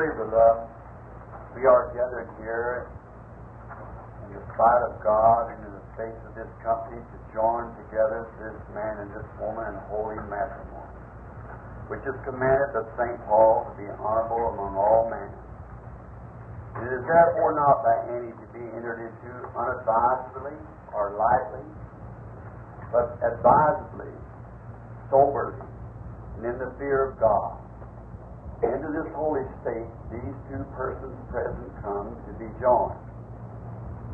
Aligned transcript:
Dearly 0.00 0.16
beloved, 0.16 0.64
we 1.52 1.68
are 1.68 1.92
gathered 1.92 2.32
here 2.40 2.88
in 3.68 4.32
the 4.32 4.40
sight 4.56 4.80
of 4.88 4.96
God 5.04 5.52
and 5.52 5.60
in 5.60 5.72
the 5.76 5.86
face 5.92 6.16
of 6.24 6.32
this 6.32 6.48
company 6.64 7.04
to 7.04 7.16
join 7.36 7.68
together 7.84 8.24
this 8.40 8.56
man 8.72 8.96
and 9.04 9.12
this 9.12 9.28
woman 9.36 9.68
in 9.68 9.76
holy 9.92 10.16
matrimony, 10.32 10.96
which 11.92 12.00
is 12.08 12.16
commanded 12.24 12.80
of 12.80 12.88
St. 12.96 13.20
Paul 13.28 13.68
to 13.68 13.72
be 13.76 13.84
honorable 14.00 14.56
among 14.56 14.72
all 14.80 15.12
men. 15.12 15.28
It 16.80 16.96
is 16.96 17.04
therefore 17.04 17.52
not 17.60 17.84
by 17.84 17.96
any 18.16 18.32
to 18.32 18.46
be 18.56 18.64
entered 18.72 19.04
into 19.04 19.28
unadvisedly 19.52 20.56
or 20.96 21.12
lightly, 21.12 21.68
but 22.88 23.20
advisedly, 23.20 24.16
soberly, 25.12 25.60
and 26.40 26.48
in 26.48 26.56
the 26.56 26.72
fear 26.80 27.12
of 27.12 27.20
God. 27.20 27.59
Into 28.60 28.92
this 28.92 29.08
holy 29.16 29.40
state, 29.64 29.88
these 30.12 30.36
two 30.52 30.60
persons 30.76 31.16
present 31.32 31.72
come 31.80 32.12
to 32.28 32.32
be 32.36 32.44
joined. 32.60 33.00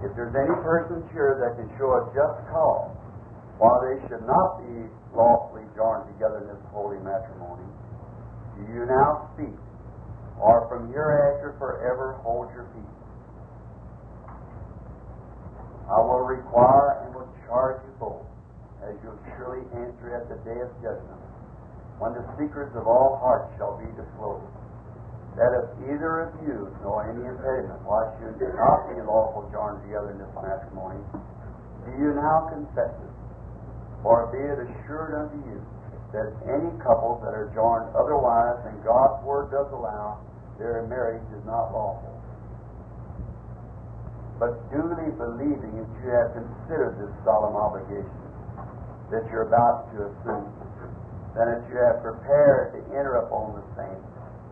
If 0.06 0.14
there's 0.14 0.38
any 0.38 0.54
persons 0.62 1.02
here 1.10 1.34
that 1.42 1.58
can 1.58 1.66
show 1.74 1.98
a 1.98 2.06
just 2.14 2.38
cause 2.54 2.94
why 3.58 3.74
they 3.82 3.98
should 4.06 4.22
not 4.22 4.62
be 4.62 4.86
lawfully 5.18 5.66
joined 5.74 6.06
together 6.14 6.46
in 6.46 6.54
this 6.54 6.62
holy 6.70 7.02
matrimony, 7.02 7.66
do 8.54 8.70
you 8.70 8.86
now 8.86 9.26
speak, 9.34 9.56
or 10.38 10.70
from 10.70 10.94
hereafter 10.94 11.58
forever 11.58 12.14
hold 12.22 12.46
your 12.54 12.70
peace? 12.70 12.98
I 15.90 15.98
will 16.06 16.22
require 16.22 17.02
and 17.02 17.14
will 17.18 17.30
charge 17.50 17.82
you 17.82 17.92
both, 17.98 18.22
as 18.86 18.94
you'll 19.02 19.18
surely 19.34 19.66
answer 19.74 20.14
at 20.14 20.30
the 20.30 20.38
day 20.46 20.60
of 20.62 20.70
judgment 20.78 21.25
when 21.98 22.12
the 22.12 22.24
secrets 22.36 22.74
of 22.76 22.84
all 22.86 23.16
hearts 23.20 23.48
shall 23.56 23.80
be 23.80 23.88
disclosed, 23.96 24.44
that 25.36 25.52
if 25.52 25.66
either 25.92 26.28
of 26.28 26.30
you 26.44 26.68
know 26.80 27.00
any 27.04 27.24
impediment 27.24 27.80
why 27.84 28.08
should 28.20 28.36
not 28.40 28.88
be 28.88 28.96
lawful 29.04 29.44
joined 29.52 29.80
together 29.84 30.12
in 30.12 30.18
this 30.20 30.32
matrimony, 30.36 31.00
do 31.84 31.90
you 31.96 32.16
now 32.16 32.48
confess 32.48 32.92
it? 32.92 33.12
For 34.02 34.28
be 34.32 34.40
it 34.40 34.58
assured 34.64 35.12
unto 35.16 35.38
you 35.48 35.60
that 36.12 36.32
any 36.48 36.70
couples 36.80 37.20
that 37.24 37.36
are 37.36 37.52
joined 37.52 37.92
otherwise 37.92 38.60
than 38.64 38.80
God's 38.80 39.20
word 39.24 39.52
does 39.52 39.68
allow, 39.72 40.20
their 40.56 40.84
marriage 40.88 41.24
is 41.36 41.44
not 41.44 41.72
lawful. 41.72 42.12
But 44.40 44.56
duly 44.72 45.12
believing 45.16 45.80
that 45.80 45.90
you 46.00 46.08
have 46.12 46.32
considered 46.32 47.00
this 47.00 47.12
solemn 47.24 47.56
obligation 47.56 48.20
that 49.10 49.24
you're 49.30 49.48
about 49.48 49.92
to 49.96 50.08
assume, 50.12 50.48
that 51.36 51.60
you 51.68 51.76
have 51.76 52.00
prepared 52.00 52.72
to 52.72 52.80
enter 52.96 53.20
upon 53.20 53.60
the 53.60 53.64
same 53.76 54.00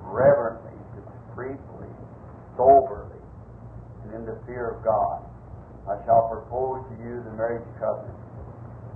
reverently, 0.05 0.77
discreetly, 0.93 1.89
soberly, 2.57 3.21
and 4.05 4.15
in 4.15 4.23
the 4.29 4.37
fear 4.45 4.77
of 4.77 4.85
God. 4.85 5.25
I 5.89 5.97
shall 6.05 6.29
propose 6.29 6.85
to 6.93 6.95
you 7.01 7.25
the 7.25 7.33
marriage 7.37 7.65
covenant. 7.81 8.17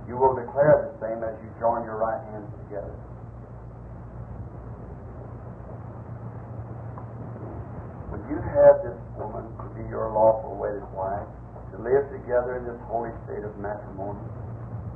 You 0.07 0.17
will 0.17 0.33
declare 0.33 0.89
the 0.89 0.97
same 1.01 1.21
as 1.21 1.37
you 1.41 1.49
join 1.61 1.85
your 1.85 1.97
right 1.97 2.21
hands 2.33 2.49
together. 2.65 2.93
Would 8.09 8.25
you 8.25 8.41
have 8.41 8.81
this 8.81 8.97
woman 9.17 9.45
to 9.61 9.69
be 9.77 9.85
your 9.85 10.09
lawful 10.09 10.57
wedded 10.57 10.85
wife, 10.97 11.29
to 11.73 11.77
live 11.77 12.09
together 12.09 12.57
in 12.57 12.65
this 12.65 12.81
holy 12.89 13.13
state 13.29 13.45
of 13.45 13.53
matrimony? 13.61 14.21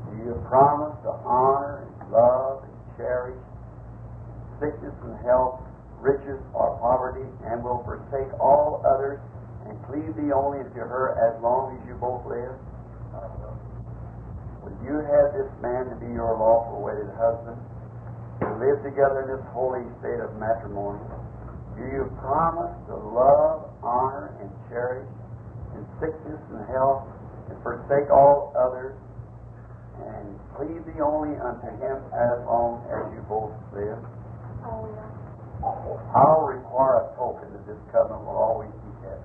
Do 0.10 0.18
you 0.18 0.34
promise 0.50 0.98
to 1.06 1.14
honor 1.22 1.86
and 1.86 2.10
love 2.10 2.66
and 2.66 2.74
cherish 2.98 3.38
sickness 4.58 4.98
and 5.06 5.14
health, 5.22 5.62
riches 6.02 6.42
or 6.58 6.74
poverty, 7.04 7.28
and 7.52 7.64
will 7.64 7.84
forsake 7.84 8.32
all 8.40 8.82
others 8.88 9.20
and 9.68 9.76
cleave 9.88 10.16
thee 10.16 10.32
only 10.32 10.64
to 10.64 10.80
her 10.80 11.20
as 11.20 11.36
long 11.44 11.76
as 11.76 11.82
you 11.88 11.96
both 12.00 12.24
live? 12.24 12.56
Would 14.64 14.80
you 14.88 15.04
have 15.04 15.36
this 15.36 15.52
man 15.60 15.92
to 15.92 15.96
be 16.00 16.08
your 16.08 16.32
lawful 16.40 16.80
wedded 16.80 17.12
husband, 17.20 17.60
to 18.40 18.48
live 18.64 18.80
together 18.84 19.28
in 19.28 19.36
this 19.36 19.46
holy 19.52 19.84
state 20.00 20.24
of 20.24 20.32
matrimony? 20.40 21.04
Do 21.76 21.84
you 21.84 22.08
promise 22.24 22.72
to 22.88 22.96
love, 22.96 23.68
honor, 23.84 24.32
and 24.40 24.50
cherish 24.70 25.08
in 25.76 25.84
sickness 26.00 26.40
and 26.56 26.64
health, 26.72 27.04
and 27.52 27.60
forsake 27.60 28.08
all 28.08 28.56
others, 28.56 28.96
and 30.00 30.40
cleave 30.56 30.86
thee 30.88 31.02
only 31.04 31.36
unto 31.36 31.68
him 31.84 32.00
as 32.16 32.40
long 32.48 32.80
as 32.88 33.04
you 33.12 33.20
both 33.28 33.52
live? 33.76 34.00
Oh, 34.64 34.88
yeah. 34.96 35.13
I'll 35.64 36.46
require 36.46 37.08
a 37.08 37.16
token 37.16 37.52
that 37.54 37.66
this 37.66 37.78
covenant 37.92 38.26
will 38.26 38.36
always 38.36 38.70
be 38.70 38.92
kept. 39.02 39.24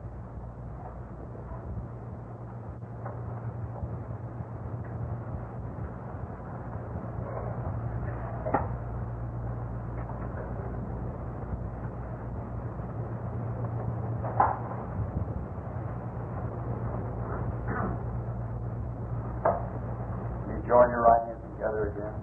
You 20.49 20.57
join 20.67 20.91
your 20.91 21.03
right 21.03 21.27
hands 21.27 21.43
together 21.55 21.89
again. 21.93 22.15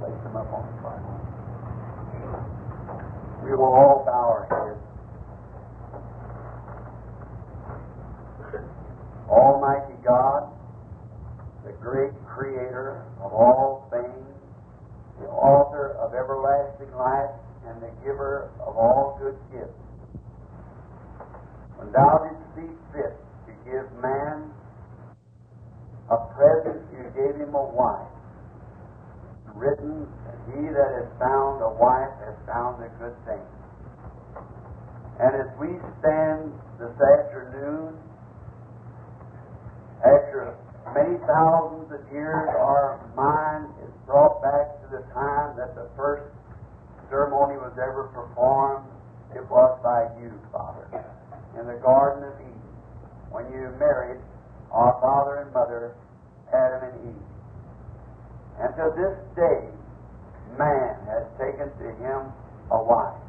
Place 0.00 0.20
them 0.24 0.36
up 0.36 0.52
on 0.52 0.66
the 0.66 0.82
Bible. 0.82 1.16
We 3.44 3.52
will 3.54 3.72
all 3.72 4.02
bow 4.04 4.26
our 4.28 4.46
heads. 4.50 4.82
Almighty 9.30 9.94
God, 10.04 10.50
the 11.64 11.72
great 11.80 12.12
creator 12.26 13.04
of 13.20 13.32
all 13.32 13.88
things, 13.90 14.26
the 15.20 15.26
author 15.28 15.92
of 15.94 16.14
everlasting 16.14 16.85
life, 16.96 17.30
and 17.68 17.82
the 17.82 17.92
giver 18.04 18.50
of 18.60 18.76
all 18.76 19.18
good 19.20 19.36
gifts. 19.52 19.80
When 21.76 21.92
thou 21.92 22.24
didst 22.24 22.42
see 22.56 22.72
fit 22.92 23.12
to 23.46 23.52
give 23.68 23.86
man 24.00 24.50
a 26.08 26.16
present, 26.34 26.80
you 26.92 27.04
gave 27.12 27.36
him 27.36 27.54
a 27.54 27.66
wife. 27.74 28.08
Written 29.54 30.06
he 30.46 30.62
that 30.62 30.90
has 30.94 31.10
found 31.18 31.58
a 31.58 31.72
wife 31.74 32.14
has 32.22 32.36
found 32.46 32.78
a 32.78 32.90
good 33.02 33.16
thing. 33.26 33.42
And 35.18 35.32
as 35.34 35.50
we 35.58 35.74
stand 35.98 36.54
this 36.78 36.94
afternoon, 36.94 37.98
after 40.04 40.54
many 40.94 41.18
thousands 41.26 41.90
of 41.90 42.00
years, 42.12 42.46
our 42.46 43.00
mind 43.16 43.74
is 43.82 43.90
brought 44.06 44.38
back 44.42 44.78
to 44.84 44.86
the 44.92 45.02
time 45.12 45.56
that 45.56 45.74
the 45.74 45.88
first 45.96 46.30
ceremony 47.08 47.56
was 47.56 47.72
ever 47.78 48.10
performed. 48.12 48.86
It 49.34 49.44
was 49.50 49.78
by 49.82 50.08
you, 50.22 50.32
Father, 50.52 50.86
in 51.58 51.66
the 51.66 51.78
Garden 51.82 52.24
of 52.24 52.34
Eden, 52.40 52.70
when 53.30 53.46
you 53.52 53.70
married 53.78 54.20
our 54.70 54.98
father 55.00 55.42
and 55.42 55.52
mother, 55.52 55.94
Adam 56.52 56.88
and 56.88 57.10
Eve. 57.10 57.26
And 58.60 58.74
to 58.76 58.86
this 58.96 59.16
day, 59.36 59.68
man 60.58 60.96
has 61.06 61.24
taken 61.38 61.68
to 61.68 61.88
him 62.00 62.32
a 62.70 62.82
wife. 62.82 63.20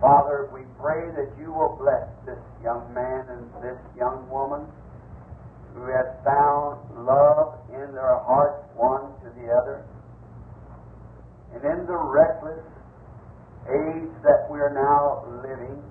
Father, 0.00 0.48
we 0.52 0.60
pray 0.78 1.10
that 1.16 1.32
you 1.40 1.52
will 1.52 1.76
bless 1.80 2.06
this 2.26 2.38
young 2.62 2.92
man 2.92 3.24
and 3.28 3.48
this 3.62 3.78
young 3.96 4.28
woman 4.30 4.66
who 5.74 5.86
have 5.86 6.22
found 6.24 6.78
love 7.06 7.58
in 7.72 7.92
their 7.94 8.18
hearts 8.22 8.62
one 8.76 9.10
to 9.24 9.30
the 9.40 9.50
other. 9.50 9.84
In 11.64 11.86
the 11.86 11.96
reckless 11.96 12.60
age 13.66 14.12
that 14.22 14.46
we 14.50 14.60
are 14.60 14.74
now 14.74 15.24
living, 15.40 15.82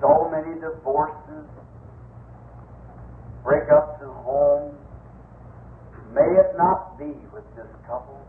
so 0.00 0.30
many 0.30 0.54
divorces, 0.60 1.50
breakups 3.42 4.00
in 4.00 4.08
homes, 4.22 4.78
may 6.14 6.30
it 6.38 6.54
not 6.56 6.96
be 6.96 7.10
with 7.34 7.42
this 7.56 7.66
couple. 7.88 8.24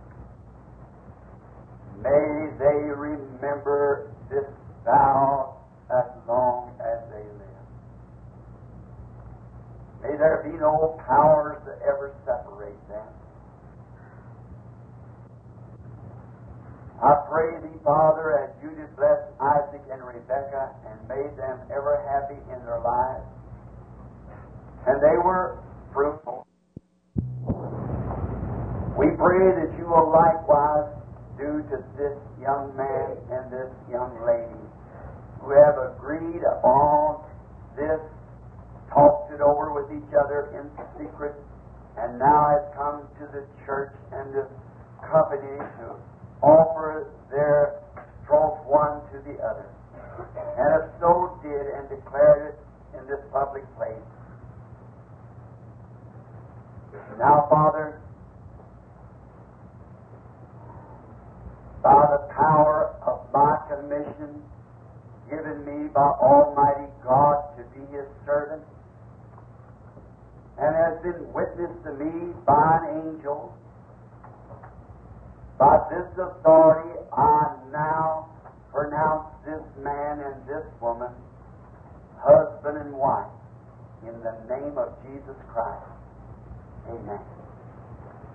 May 2.02 2.50
they 2.58 2.82
remember 2.90 4.10
this 4.28 4.50
vow 4.84 5.56
as 5.94 6.10
long 6.28 6.72
as 6.80 6.98
they 7.12 7.22
live. 7.22 7.68
May 10.02 10.18
there 10.18 10.42
be 10.52 10.58
no 10.58 11.00
powers 11.06 11.62
to 11.66 11.74
ever 11.86 12.12
separate 12.26 12.90
them. 12.90 13.06
made 21.12 21.36
them 21.36 21.60
ever 21.68 22.00
happy 22.08 22.40
in 22.48 22.60
their 22.64 22.80
lives. 22.80 23.28
And 24.88 24.98
they 25.04 25.18
were 25.20 25.51
Amen. 87.02 87.20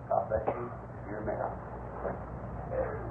God 0.09 0.29
bless 0.29 0.47
you. 0.49 0.71
You're 1.11 1.23
married. 1.23 3.06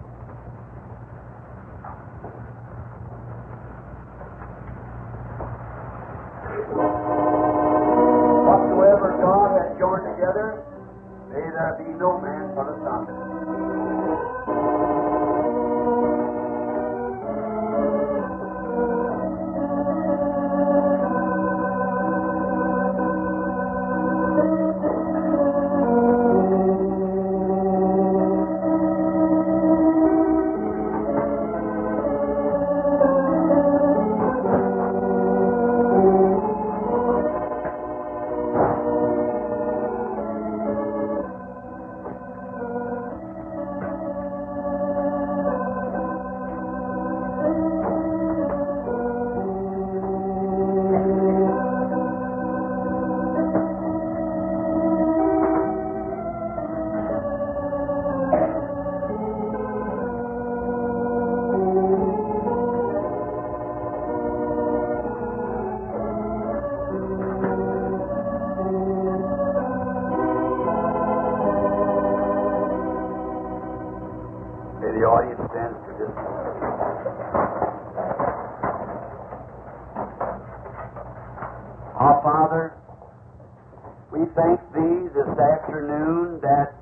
thank 84.35 84.59
Thee 84.73 85.09
this 85.15 85.31
afternoon 85.39 86.39
that 86.41 86.73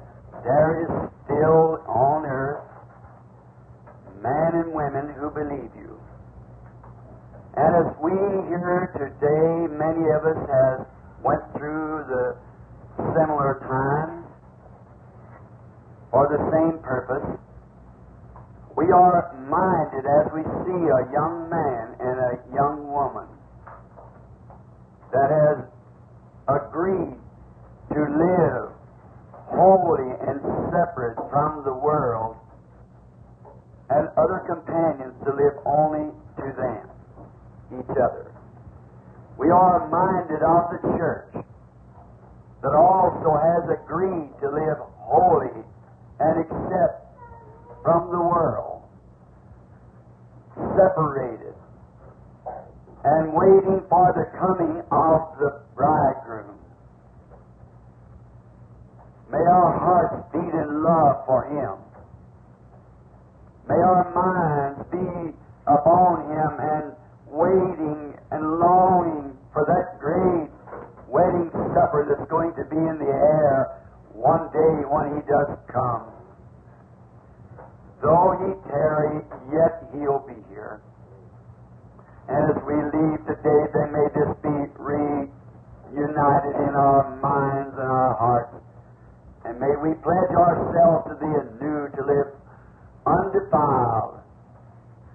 separate 30.73 31.17
from 31.29 31.63
the 31.63 31.72
supper 71.93 72.09
that's 72.09 72.29
going 72.29 72.53
to 72.57 72.65
be 72.69 72.77
in 72.77 72.97
the 72.97 73.05
air 73.05 73.77
one 74.13 74.49
day 74.49 74.73
when 74.89 75.13
he 75.13 75.21
does 75.29 75.57
come. 75.69 76.09
Though 78.01 78.33
he 78.41 78.49
tarry, 78.69 79.21
yet 79.53 79.85
he'll 79.93 80.25
be 80.25 80.41
here. 80.49 80.81
And 82.27 82.51
as 82.51 82.57
we 82.65 82.75
leave 82.75 83.21
today, 83.29 83.61
they 83.73 83.87
may 83.93 84.07
just 84.11 84.41
be 84.41 84.57
reunited 84.81 86.55
in 86.57 86.73
our 86.73 87.15
minds 87.21 87.77
and 87.77 87.87
our 87.87 88.15
hearts. 88.17 88.55
And 89.45 89.59
may 89.59 89.75
we 89.77 89.93
pledge 90.01 90.33
ourselves 90.33 91.07
to 91.11 91.15
thee 91.19 91.35
anew 91.45 91.89
to 91.93 92.01
live 92.03 92.29
undefiled 93.05 94.19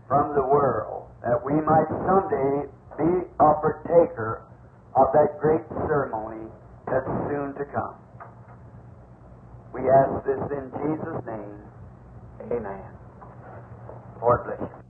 from 0.07 0.35
the 0.35 0.45
world, 0.45 1.09
that 1.25 1.43
we 1.45 1.53
might 1.61 1.89
someday 2.07 2.69
be 2.97 3.27
a 3.41 3.51
partaker 3.61 4.43
of 4.97 5.13
that 5.13 5.41
great 5.41 5.65
ceremony 5.69 6.49
that's 6.91 7.07
soon 7.31 7.55
to 7.55 7.65
come. 7.73 7.97
We 9.75 9.83
ask 9.91 10.25
this 10.25 10.41
in 10.53 10.71
Jesus' 10.73 11.23
name. 11.27 11.61
Amen. 12.53 12.85
Lord 14.21 14.45
bless 14.47 14.61
you. 14.61 14.88